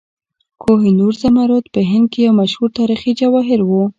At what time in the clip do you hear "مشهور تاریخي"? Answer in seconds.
2.41-3.11